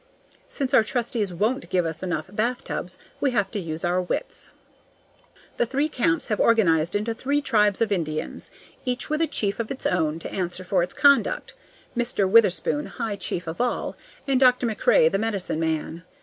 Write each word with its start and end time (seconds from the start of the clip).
Since 0.49 0.73
our 0.73 0.81
trustees 0.83 1.31
WON'T 1.31 1.69
give 1.69 1.85
us 1.85 2.01
enough 2.01 2.27
bathtubs, 2.33 2.97
we 3.19 3.29
have 3.33 3.51
to 3.51 3.59
use 3.59 3.85
our 3.85 4.01
wits. 4.01 4.49
The 5.57 5.67
three 5.67 5.87
camps 5.89 6.25
have 6.29 6.39
organized 6.39 6.95
into 6.95 7.13
three 7.13 7.39
tribes 7.39 7.81
of 7.81 7.91
Indians, 7.91 8.49
each 8.83 9.11
with 9.11 9.21
a 9.21 9.27
chief 9.27 9.59
of 9.59 9.69
its 9.69 9.85
own 9.85 10.17
to 10.17 10.33
answer 10.33 10.63
for 10.63 10.81
its 10.81 10.95
conduct, 10.95 11.53
Mr. 11.95 12.27
Witherspoon 12.27 12.87
high 12.87 13.15
chief 13.15 13.45
of 13.45 13.61
all, 13.61 13.95
and 14.27 14.39
Dr. 14.39 14.65
MacRae 14.65 15.07
the 15.07 15.19
medicine 15.19 15.59
man. 15.59 16.01